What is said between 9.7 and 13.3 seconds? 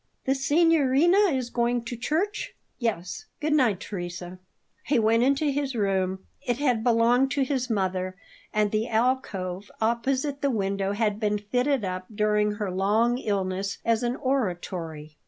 opposite the window had been fitted up during her long